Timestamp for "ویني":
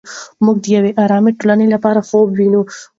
2.37-2.61